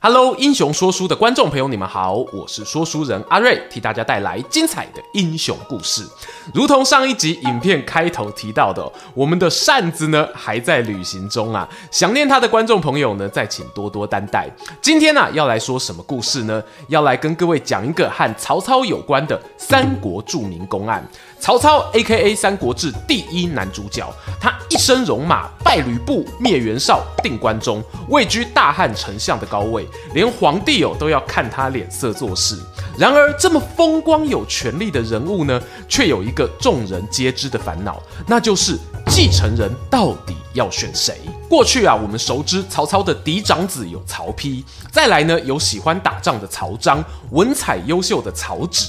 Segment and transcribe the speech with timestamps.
[0.00, 6.06] Hello，英雄说书的观众朋友，你们好，我是说书人阿瑞，替大家带来精彩的英雄故事。
[6.54, 14.48] 如同上一集影片开头提到的，我们的扇子呢还在旅行中啊，想念他的观众朋友呢，再请多多担待。
[14.80, 16.62] 今天呢、啊、要来说什么故事呢？
[16.86, 21.04] 要来跟各位讲一个和曹操有关的三国著名公案。
[21.40, 22.34] 曹操 （A.K.A.
[22.34, 24.06] 三国志第一男主角），
[24.40, 32.58] 他一生戎马，败吕布，灭袁绍，定关中，位居大汉丞相的高位，连皇帝哦都要看他脸色做事。
[32.98, 41.20] 然而，这么风光有权力的人物呢，却有一个众人皆知的烦恼，那就是继承人到底要选谁？
[41.48, 48.88] 过去啊，我们熟知曹操的嫡长子有曹丕，再来呢有喜欢打仗的曹彰，文采优秀的曹植。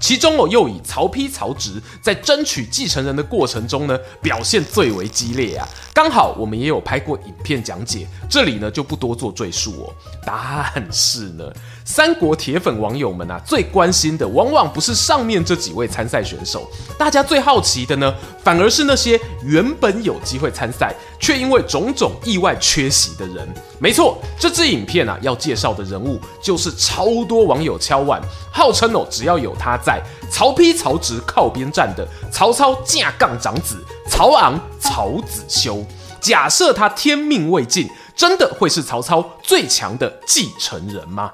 [0.00, 5.68] 其中哦，又以曹丕、曹植在争取继承人的过程中呢，表现最为激烈啊。
[5.92, 9.94] 刚好我们也有拍过影片讲解，这里呢就不多做赘述哦。
[10.24, 11.44] 但是呢，
[11.90, 23.46] 三国铁粉网友们啊，最关心的往往不是上面这几位参赛选手，大家最好奇的呢，反而是那些原本有机会参赛，却因为种种意外缺席的人。
[23.80, 35.84] 没错，这支影片啊要介绍的人物，就是超多网友敲碗，号称哦，只要有他在，曹丕、曹植靠边站的曹操架杠长子曹昂、曹子修。
[36.20, 41.32] 假设他天命未尽，真的会是曹操最强的继承人吗？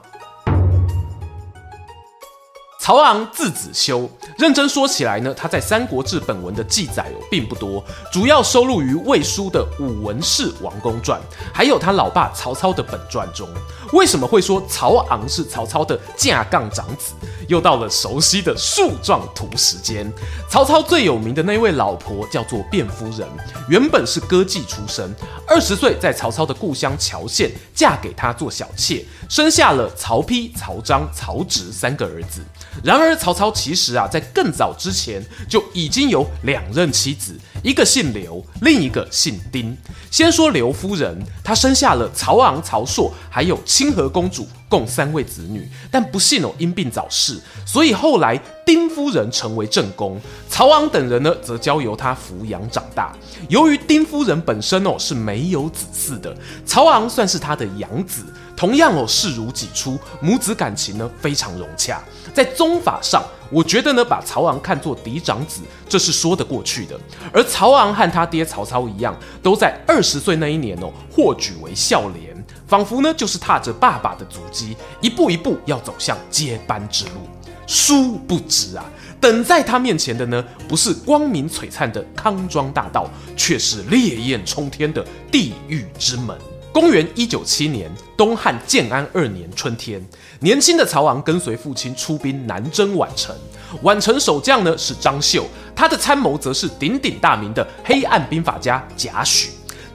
[2.86, 11.20] 曹昂字子修，认真说起来呢，他在《三国志》本文的记载哦并不多，主要收录于魏书的《武文氏王公传》，
[11.52, 13.48] 还有他老爸曹操的本传中。
[13.92, 17.14] 为什么会说曹昂是曹操的架杠长子？
[17.48, 20.12] 又到了熟悉的树状图时间。
[20.48, 23.28] 曹操最有名的那位老婆叫做卞夫人，
[23.68, 25.12] 原本是歌妓出身，
[25.44, 32.40] 二十岁在曹操的故乡谯县嫁给他做小妾，生下了曹丕、曹彰、曹植三个儿子。
[32.84, 39.76] 然而，曹操其实啊，在更早之前就已经有两任妻子，一个姓刘，另一个姓丁。
[40.10, 45.68] 先说刘夫人，她生下了曹昂、曹硕，还有清河公主，共三位子女。
[45.90, 53.14] 但不幸哦，因病早逝，所以后来丁夫人成为正宫，曹昂等人呢，则交由她抚养长大。
[53.48, 58.24] 由于丁夫人本身哦是没有子嗣的，曹昂算是她的养子。
[58.56, 62.02] 同样哦，视如己出，母子感情呢非常融洽。
[62.34, 66.98] 在宗法上，我觉得呢，把曹昂看作嫡长子，这是说得过去的。
[67.32, 77.28] 而曹昂和他爹曹操一样，都在二十岁那一年哦，获举为孝廉，仿佛呢就是踏着爸爸的足迹，一步一步要走向接班之路。
[77.66, 78.84] 殊不知啊，
[79.20, 86.36] 等在他面前的呢，不是光明璀璨的康庄大道，却是烈焰冲天的地狱之门。
[86.76, 89.98] 公元一九七年，东汉建安二年春天，
[90.40, 93.34] 年轻的曹昂跟随父亲出兵南征宛城。
[93.82, 99.48] 宛城守将呢是张绣，他的参谋则是鼎鼎大名的黑暗兵法家贾诩。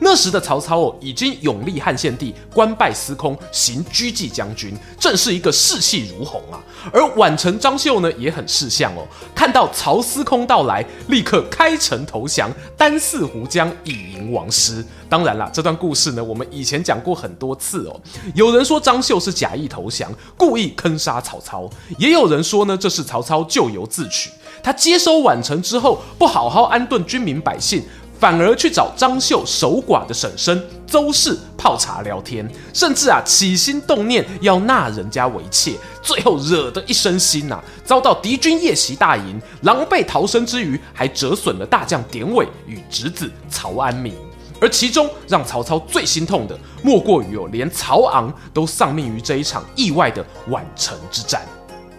[0.04, 6.60] 那时的曹操哦，已经拥立汉献帝，官拜司空，行车骑将军，正是一个士气如虹啊。
[6.92, 14.84] 而宛城张绣呢，也很识相哦，看到曹司空到来，立刻开城投降，单汜湖江，以迎王师。
[15.08, 18.02] 当然啦，这段故事呢，我们以前讲过很多次哦。
[18.34, 21.70] 有人说张绣是假意投降，故意坑杀曹操；
[22.00, 24.32] 也有人说呢，这是曹操咎由自取，
[24.64, 27.84] 他接收宛城之后，不好好安顿军民百姓。
[28.22, 35.74] 反而去找张绣守寡的婶婶邹氏泡茶聊天，甚至啊起心动念要纳人家为妾，
[36.04, 44.14] 最后惹得一身腥呐，遭到敌军夜袭大营，狼狈逃生之余，还折损了大将典韦与侄子曹安民。
[44.60, 51.42] 而其中让曹操最心痛的，莫过于哦，连曹昂都丧命于这一场意外的宛城之战。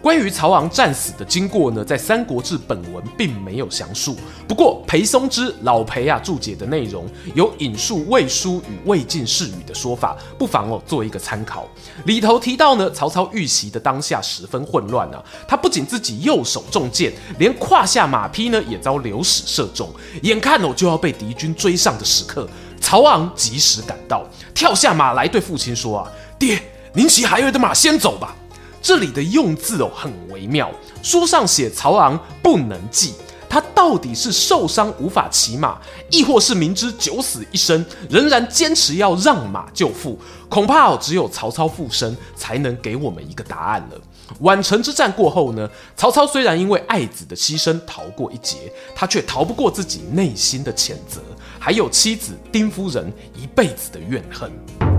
[0.03, 4.17] 关于曹昂战死的经过呢，在《三国志》本文并没有详述。
[4.45, 11.65] 不过裴松之老裴啊注解的内容有引述魏书与魏晋世语的说法，不妨哦做一个参考。
[12.03, 19.89] 里头提到呢，曹操遇袭的当下十分混乱啊，他不仅自己右手中箭，连胯下马匹呢也遭流矢射中，
[20.23, 22.45] 眼看哦就要被敌军追上的时刻，
[22.81, 26.61] 曹昂及时赶到，跳下马来对父亲说啊：“爹，
[26.91, 28.35] 您骑孩儿的马先走吧。”
[28.83, 30.69] 这里的用字哦很微妙，
[31.01, 33.13] 书上写曹昂不能继，
[33.47, 35.77] 他到底是受伤无法骑马，
[36.11, 40.19] 亦或是明知九死一生，仍然坚持要让马就父？
[40.49, 43.97] 恐怕哦，只有曹操父身才能给我们一个答案了。
[44.41, 51.21] 宛城之战过后呢，曹操虽然因为爱子的牺牲逃过一劫，他却逃不过自己内心的谴责，
[51.57, 54.92] 还有妻子丁夫人一辈子的怨恨。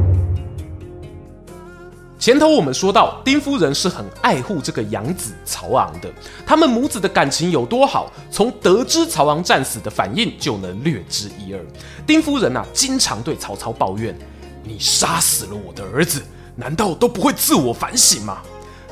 [2.25, 6.11] 前头我们说到，丁夫人是很爱护这个养子曹昂的，
[6.47, 11.61] 他们母子的感情有多好，从得知曹昂战死的反应就能略知一二。
[12.07, 14.19] 丁夫人啊，经常对曹操抱怨
[14.65, 16.23] ：“你杀死了我的儿子，
[16.57, 18.39] 难道都不会自我反省吗？”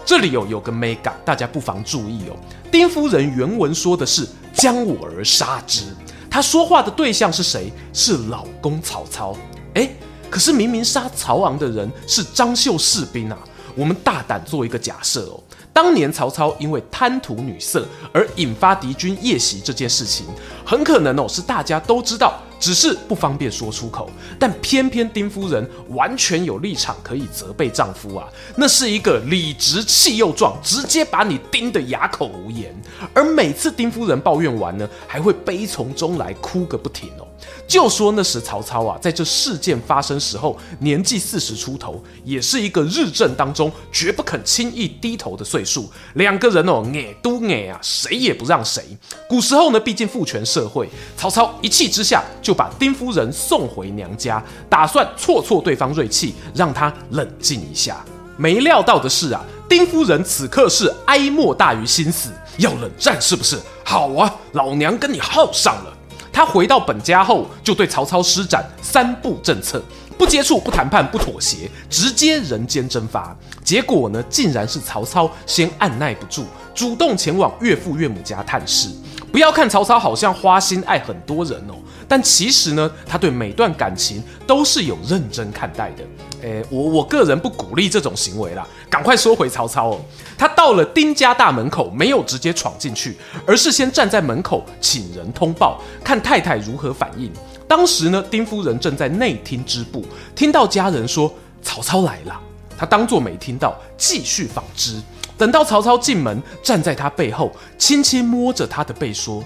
[0.05, 2.37] 这里有有个 mega，，大家不妨注意哦。
[2.70, 5.84] 丁夫人原文说的是“将我儿杀之”，
[6.29, 7.73] 她说话的对象是谁？
[7.94, 9.34] 是老公曹操。
[9.73, 9.96] 诶，
[10.32, 13.38] 可是明明杀曹昂的人是张绣士兵啊。
[13.75, 15.40] 我们大胆做一个假设哦，
[15.73, 20.26] 当年曹操因为贪图女色而引发敌军夜袭这件事情，
[20.64, 22.40] 很可能哦是大家都知道。
[22.61, 24.08] 只是不方便说出口，
[24.38, 32.73] 但偏偏丁夫人完全有立场可以责备丈夫啊，那是一个理直气又壮，直接把你盯得哑口无言。
[33.12, 37.26] 而每次丁夫人抱怨完呢，还会悲从中来，哭个不停哦。
[37.66, 45.90] 就说那时曹操啊，在这事件发生时候，年纪四十出头，也是一个日正当中绝不肯轻易低头的岁数。
[46.14, 48.84] 两个人哦，爱都爱啊，谁也不让谁。
[49.28, 58.04] 古时候呢，毕竟父权社会，曹操一气之下就把丁夫人送回娘家，打算挫挫对方锐气，让他冷静一下。
[58.36, 63.58] 没料到的是啊，丁夫人此刻是哀莫大于心死，要冷战是不是？
[63.84, 65.96] 好啊，老娘跟你耗上了。
[66.32, 69.82] 他回到本家后，就对曹操施展三不政策：
[70.17, 73.37] 不接触、不谈判、不妥协，直接人间蒸发。
[73.62, 76.44] 结果呢，竟然是曹操先按捺不住，
[76.75, 78.88] 主动前往岳父岳母家探视。
[79.32, 81.75] 不要看曹操好像花心爱很多人哦，
[82.06, 86.05] 但其实呢，他对每段感情都是有认真看待的。
[86.43, 88.67] 诶，我我个人不鼓励这种行为啦。
[88.90, 90.00] 赶快说回曹操哦，
[90.37, 97.32] 他到了丁家大门口，没有直接闯进去，而是先站在门口请人通报，看太太如何反应。
[97.67, 100.05] 当时呢，丁夫人正在内厅织布，
[100.37, 101.32] 听到家人说
[101.62, 102.38] 曹操来了，
[102.76, 105.00] 他当作没听到，继续纺织。
[105.42, 109.42] 等到曹操进门，站在他背后，轻轻摸着他的背说：“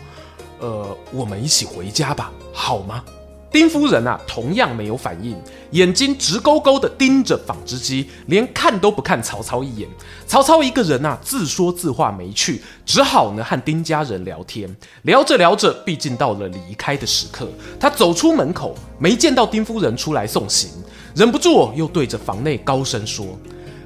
[0.61, 3.03] 呃，我们一起回家吧，好吗？”
[3.51, 5.35] 丁夫人啊，同样没有反应，
[5.71, 9.89] 眼睛直勾勾地盯着纺织机，连看都不看曹操一眼。
[10.27, 14.69] 曹操一个人啊，自说自话没趣，只好呢和丁家人聊天。
[15.05, 17.49] 聊着聊着，毕竟到了离开的时刻，
[17.81, 20.69] 他走出门口，没见到丁夫人出来送行，
[21.15, 23.25] 忍不住又对着房内高声说：“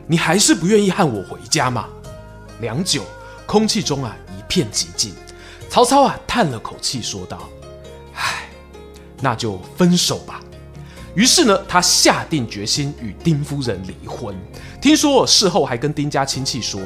[0.09, 1.87] 你还是不愿意和我回家吗？”
[2.61, 3.03] 良久，
[3.47, 5.13] 空气中啊一片寂静。
[5.69, 7.49] 曹操啊叹了口气，说道
[8.15, 8.49] ：“唉，
[9.21, 10.41] 那就分手吧。”
[11.15, 14.35] 于是呢，他下定决心与丁夫人离婚。
[14.81, 16.81] 听说事后还跟丁家亲戚说：“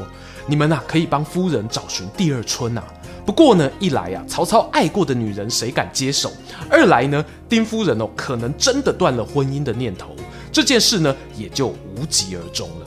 [0.47, 2.85] 你们呐、啊，可以帮夫人找寻第二春、啊。”
[3.27, 6.31] 不过呢，一来啊，曹操爱过的女人谁敢接手？
[6.71, 10.15] 二来呢，丁夫人哦，可能真的断了婚姻的念头。
[10.53, 12.87] 这件事呢，也就无疾而终了。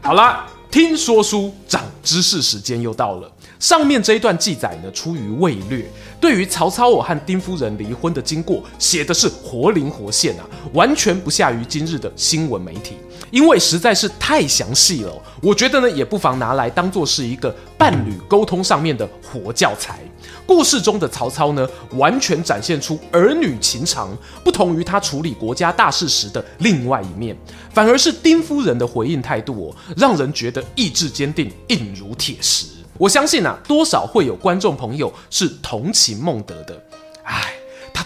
[0.00, 0.46] 好啦。
[0.74, 3.30] 听说书长知识时间又到了。
[3.60, 5.88] 上面这一段记载呢，出于魏略，
[6.20, 10.42] 对于曹操我和丁夫人离婚的经过写的是活灵活现啊，
[10.72, 12.96] 完全不下于今日的新闻媒体，
[13.30, 15.12] 因为实在是太详细了。
[15.40, 19.98] 我觉得呢，也不妨拿来当做是一个伴侣沟通上面的活教材。
[20.46, 27.36] 故事中的曹操呢，完全展现出儿女情长，不同于他处理国家大事时的另外一面，
[27.72, 32.66] 反而是丁夫人的回应态度哦，让人觉得意志坚定，硬如铁石。
[32.98, 36.80] 我相信啊，多少会有观众朋友是同情孟德的。
[37.24, 37.53] 哎，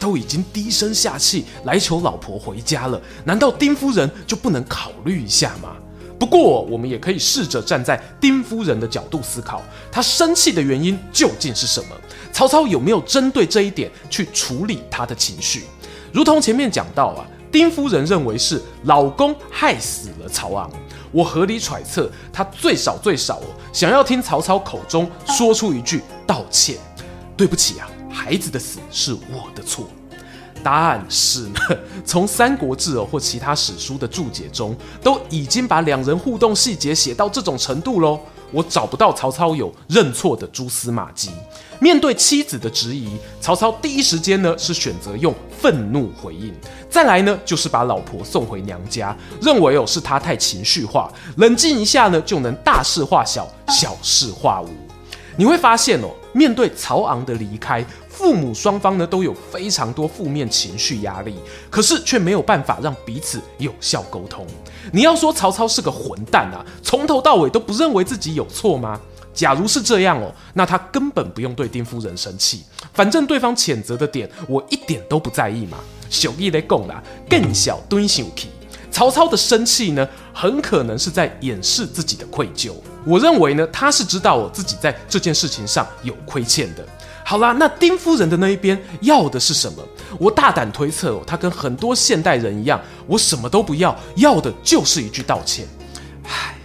[0.00, 5.76] 都已经低声下气来求老婆回家了，难道丁夫人就不能考虑一下吗？
[6.19, 9.62] 不过，我们也可以试着站在丁夫人的角度思考，
[9.93, 11.88] 她生气的原因究竟是什么？
[12.33, 15.64] 曹操有没有针对这一点去处理她的情绪？
[16.12, 20.69] 如同前面讲到啊，丁夫人认为是老公害死了曹昂，
[21.12, 23.40] 我合理揣测，她最少最少，
[23.73, 26.76] 想要听曹操口中说出一句道歉，
[27.37, 29.88] 对不起啊，孩子的死是我的错。
[30.62, 31.61] 答案是呢，
[32.05, 38.19] 从《三国志》哦或其他史书的注解中，都已经把两人互动细节写到这种程度喽。
[38.50, 41.31] 我找不到曹操有认错的蛛丝马迹。
[41.81, 46.53] 面对妻子的质疑，曹操第一时间呢是选择用愤怒回应，
[46.91, 54.88] 再来呢就是把老婆送回娘家，认为哦是他太情绪化，冷静一下呢就能大事化小，小事化无。
[55.38, 61.37] 你会发现哦，面对曹昂的离开，父母双方呢都有非常多负面情绪压力，
[61.71, 64.45] 可是却没有办法让彼此有效沟通。
[64.92, 69.00] 你要说曹操是个混蛋啊，从头到尾都不认为自己有错吗？
[69.33, 75.78] 假如是这样哦，那他根本不用对丁夫人生气，反正对方谴责的点我一点都不在意嘛。
[76.11, 78.49] 小义来讲啦，更小蹲小气。
[78.90, 80.09] 曹操的生气呢，
[80.40, 82.71] 很可能是在掩饰自己的愧疚。
[83.04, 86.87] 我认为呢，他是知道我自己在这件事情上有亏欠的。
[87.25, 89.83] 好啦，那丁夫人的那一边要的是什么？
[90.16, 95.66] 我大胆推测哦，他跟很多现代人一样，我什么都不要，要的就是一句道歉。
[96.23, 96.57] 唉，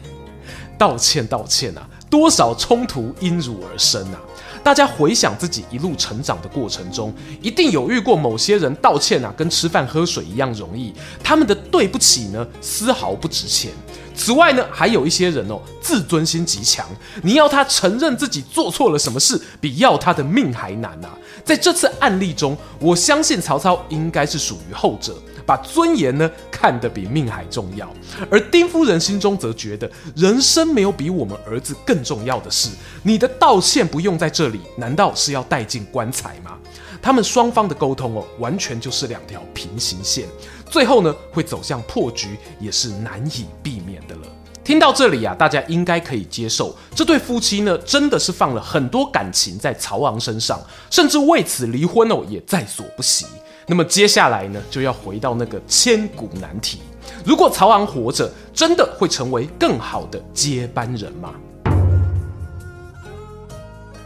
[0.78, 4.22] 道歉道歉啊，多少冲突因汝而生啊！
[4.64, 10.94] 大家回想自己一路成长的过程中，一定有遇过某些人道歉啊，跟吃饭喝水一样容易。
[11.22, 13.72] 他们的对不起呢，丝毫不值钱。
[14.16, 16.86] 此外呢，还有一些人哦，自尊心极强，
[17.22, 21.10] 你要他承认自己做错了什么事，比要他的命还难啊。
[21.44, 25.16] 在这次案例中，我相信曹操应该是属于后者。
[25.46, 27.92] 把尊严呢看得比命还重要，
[28.30, 32.70] 而丁夫人心中则觉得人生没有比我们儿子更重要的事。
[33.02, 36.58] 你的道歉不用在这里，难道是要带进棺材吗？
[37.02, 40.26] 他们双方的沟通哦，完全就是两条平行线，
[40.70, 44.22] 最后呢会走向破局，也是难以避免的了。
[44.64, 50.58] 听到这里啊，大家应该可以接受，这对夫妻呢真的是放了很多感情在曹昂身上，
[50.90, 53.26] 甚至为此离婚哦也在所不惜。
[53.66, 56.80] 那么接下来呢，就要回到那个千古难题：
[57.24, 61.32] 如果曹昂活着，真的会成为更好的接班人吗？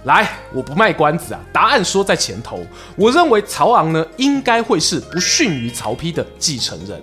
[0.04, 2.60] 来，我不卖关子啊，答案说在前头。
[2.96, 7.02] 我认为曹昂呢，应该会是不逊于曹丕的继承人。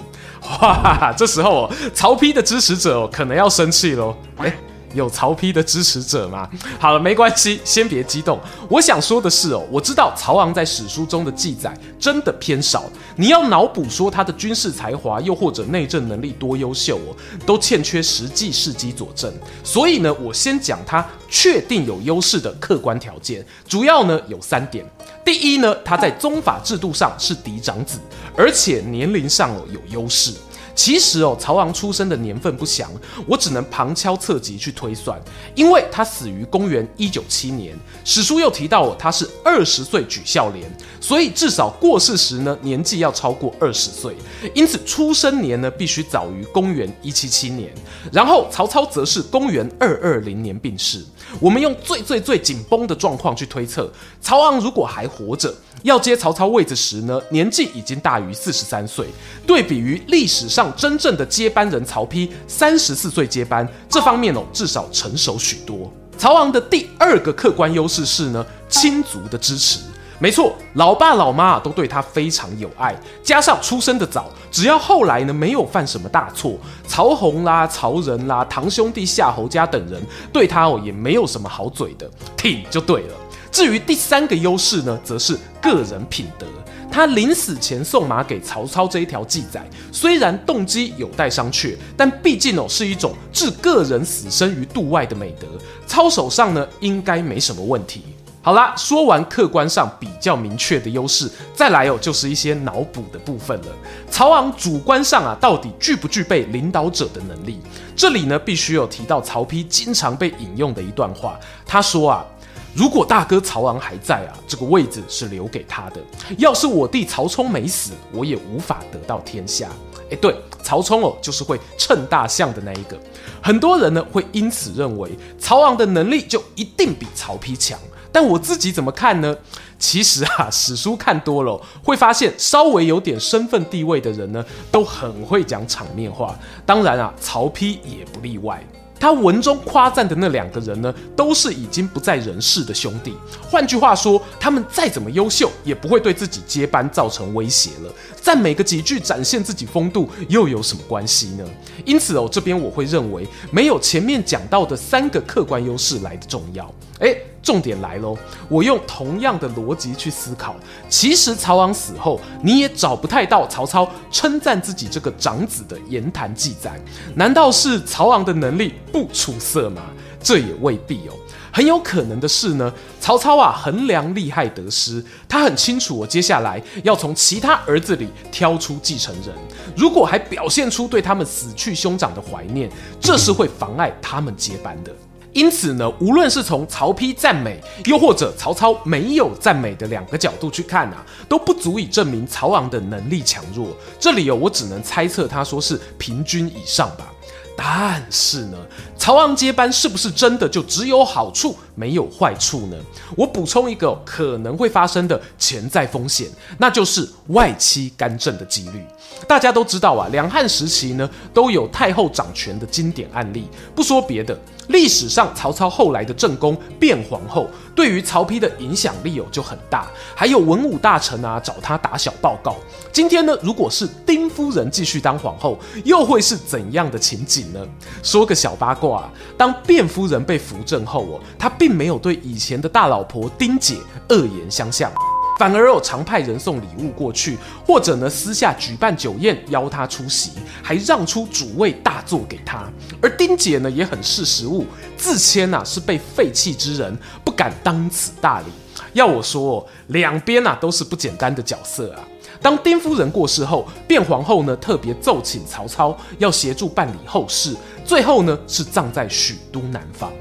[0.61, 4.17] 哇，这时候哦，曹丕的支持者哦，可能要生气喽。
[4.37, 4.55] 哎。
[4.95, 6.49] 有曹丕的支持者吗？
[6.79, 8.39] 好了，没关系，先别激动。
[8.69, 12.85] 我想说的是哦，我知道曹昂在史书中的记载真的偏少。
[13.17, 19.33] 你要脑补说他的军事才华，又或者内政能力多优秀哦，都欠缺实际事迹佐证。
[19.63, 24.85] 所以呢，我先讲他确定有优势的客观条件，主要呢有三点。
[25.25, 27.99] 第一呢，他在宗法制度上是嫡长子，
[28.37, 30.33] 而且年龄上哦有优势。
[30.75, 32.91] 其实哦，曹昂出生的年份不详，
[33.27, 35.21] 我只能旁敲侧击去推算，
[35.55, 44.17] 因为他死于公元一九七年，史书又提到，他是二十岁举孝廉，所以至少过世时呢，年纪要超过二十岁，
[44.53, 47.73] 因此出生年呢必须早于公元一七七年。
[48.13, 51.05] 然后曹操则是公元二二零年病逝，
[51.41, 53.91] 我们用最最最紧绷的状况去推测，
[54.21, 59.07] 曹昂如果还活着，要接曹操位子时呢，年纪已经大于四十三岁，
[59.47, 65.93] 对比于历史上真正的接班人曹丕三十四岁接班，这方面哦至少成熟许多。
[66.17, 69.81] 曹昂的第二个客观优势是呢，亲族的支持。
[70.21, 80.01] 没错，老爸老妈都对他非常有爱，加上出生的早，只要后来呢没有犯什么大错，曹洪啦、曹仁啦、堂兄弟夏侯家等人
[80.33, 83.15] 对他哦也没有什么好嘴的，挺就对了。
[83.55, 86.45] 至于第三个优势呢，则是个人品德。
[86.91, 95.47] 他临死前送马给曹操这一条记载，虽然动机有待商榷，但毕竟哦是一种置个人死生于度外的美德，
[95.87, 98.03] 操守上呢应该没什么问题。
[98.43, 103.69] 好啦，说完客观上比较明确的优势，再来哦就是一些脑补的部分了。
[104.11, 107.61] 曹昂主观上啊，到底具不具备领导者的能力？
[107.95, 112.27] 这里呢必须有提到曹丕经常被引用的一段话，他说啊。
[112.75, 116.01] 如果大哥曹昂还在啊，这个位置是留给他的。
[116.39, 119.69] 要是我弟曹冲没死，我也无法得到天下。
[120.11, 122.99] 诶，对，曹冲哦，就是会称大象的那一个。
[123.41, 127.79] 很多人呢会因此认为曹昂的能力就一定比曹丕强，
[128.11, 129.37] 但我自己怎么看呢？
[129.79, 136.37] 其实啊，史书看多了，会发现稍微有点身份地位的人呢，都很会讲场面话。
[136.67, 138.63] 当然啊，曹丕也不例外。
[138.99, 143.15] 他文中夸赞的那两个人呢，都是已经不在人世的兄弟。
[143.43, 147.93] 换句话说，他们再怎么优秀，也不会对自己接班造成威胁了。
[148.21, 151.45] 赞美个几句，展现自己风度，又有什么关系呢？
[151.85, 156.73] 因此哦，这边我会认为，没有前面讲到的三个客观优势来的重要。
[157.01, 158.17] 诶，重点来喽！
[158.49, 160.57] 我用同样的逻辑去思考，
[160.89, 166.81] 其实曹昂死后，你也找不太到曹操称赞自己这个长子的言谈记载。
[167.15, 169.83] 难道是曹昂的能力不出色吗？
[170.23, 171.13] 这也未必哦。
[171.53, 179.33] 很有可能的是呢，曹操啊衡量利害得失，他很清楚我接下来要从其他儿子里挑出继承人。
[179.77, 184.91] 如果还表现出对他们死去兄长的怀念，这是会妨碍他们接班的。
[185.35, 193.77] 因此呢，无论是从曹丕赞美，又或者曹操没有赞美的两个角度去看啊，都不足以证明曹昂的能力强弱。
[193.99, 197.11] 这里哦，我只能猜测他说是平均以上吧。
[197.57, 198.59] 但是呢，
[198.97, 202.77] 曹昂接班是不是真的就只有好处没有坏处呢？
[203.17, 206.29] 我补充一个可能会发生的潜在风险，
[206.59, 208.85] 那就是外戚干政的几率。
[209.29, 213.49] 大家都知道啊，两汉时期呢都有太后掌权的经典案例。
[213.75, 214.39] 不说别的，
[214.69, 219.89] 历史上曹操后来的正宫卞皇后，对于曹丕的影响力哦就很大。
[220.15, 222.57] 还有文武大臣啊找他打小报告。
[222.93, 227.61] 今天呢，如果是丁夫人继续当皇后，又会是怎样的情景呢？
[228.03, 233.79] 说个小八卦啊，当卞夫人被扶正后哦，她并没有对以前的大老婆丁姐
[234.11, 234.93] 恶言相向。
[235.39, 242.71] 反而有常派人送礼物过去，或者呢私下举办酒宴邀她出席，还让出主位大座给她。
[243.01, 246.95] 而丁姐呢也很识时务，自谦呐是被废弃之人，
[247.25, 248.47] 不敢当此大礼。
[248.93, 252.05] 要我说，两边呐都是不简单的角色啊。
[252.43, 257.57] 当丁夫人过世后，卞皇后呢特别奏请曹操要协助办理后事，
[257.87, 260.13] 最后呢是葬在许都南方。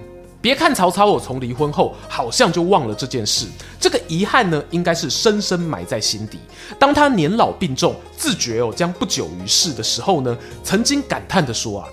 [0.43, 3.47] 别看曹操，我从离婚后好像就忘了这件事，
[3.79, 6.37] 这个遗憾呢，应该是深深埋在心底。
[6.77, 11.87] 当他年老病重，自觉哦将不久于世的时候呢，曾经感叹地说啊：“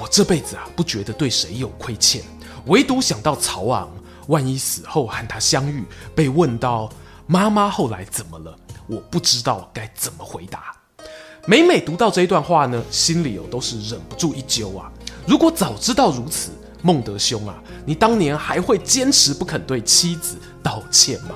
[0.00, 2.22] 我这辈子啊，不觉得对谁有亏欠，
[2.66, 3.90] 唯独想到曹昂，
[4.28, 5.82] 万一死后和他相遇，
[6.14, 6.88] 被问到
[7.26, 8.56] 妈妈后来怎么了，
[8.86, 10.76] 我不知道该怎么回答。”
[11.44, 14.92] 每每读到这一段话呢，心里哦都是忍不住一揪啊。
[15.26, 21.34] 如果早知道如此，孟德兄啊，你当年还会坚持不肯对妻子道歉吗？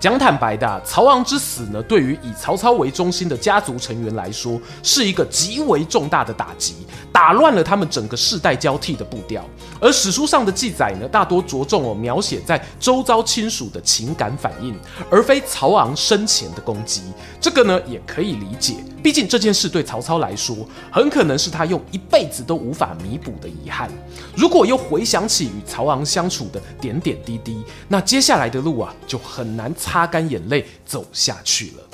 [0.00, 9.44] 讲坦白的，曹昂之死呢，对于以曹操为中心的家族成员来说，是一个极为重大的打击，打乱了他们整个世代交替的步调。
[9.80, 14.72] 而史书上的记载呢，大多着重哦描写在周遭亲属的情感反应，
[15.10, 17.02] 而非曹昂生前的攻击。
[17.40, 18.76] 这个呢，也可以理解。
[19.02, 20.56] 毕竟这件事对曹操来说，
[20.92, 23.88] 很可能是他用一辈子都无法弥补的遗憾。
[24.36, 31.84] 如果又回想起与曹昂相处的点点滴滴，那接下来的路啊，就很难擦干眼泪走下去了。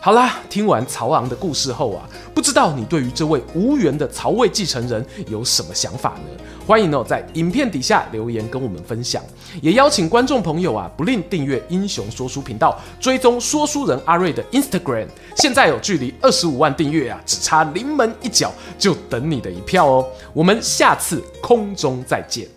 [0.00, 6.44] 好啦，听完曹昂的故事后啊，不知道你对于这位无缘的曹魏继承人有什么想法呢？
[6.66, 9.22] 欢迎哦，在影片底下留言跟我们分享，
[9.60, 15.06] 也邀请观众朋友啊，不吝订阅英雄说书频道，追踪说书人阿瑞的 Instagram。
[15.36, 20.06] 现在有距离二十五万订阅啊，只差临门一脚，就等你的一票哦。
[20.32, 22.48] 我们下次空中再见。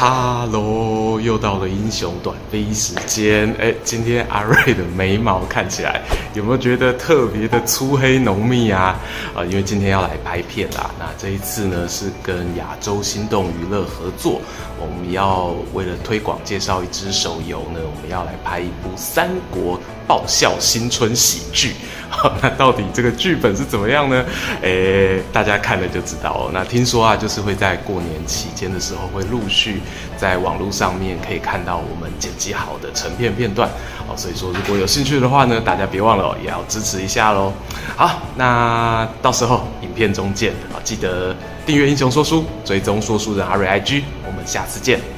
[0.00, 3.52] 哈喽，又到了英雄短飞时间。
[3.58, 6.00] 哎，今天阿瑞的眉毛看起来
[6.34, 8.96] 有没有觉得特别的粗黑浓密啊？
[9.34, 10.88] 啊，因为今天要来拍片啦。
[11.00, 14.40] 那这一次呢是跟亚洲心动娱乐合作，
[14.78, 21.74] 我们要为了推广介绍一支手游呢，我们要来拍一部三国爆笑新春喜剧。
[22.42, 24.24] 那到底这个剧本是怎么样呢？
[24.62, 26.50] 诶，大家看了就知道哦。
[26.54, 29.82] 那听说啊，就是会在过年期间的时候，会陆续
[30.16, 33.68] 在网络上面可以看到我们剪辑好的成片片段。
[34.08, 37.52] 哦，所以说如果有兴趣的话呢，大家别忘了也要支持一下喽。
[37.94, 40.80] 好，那到时候影片中见啊！
[40.82, 45.17] 记得订阅英雄说书，追踪说书人阿瑞 IG，我们下次见。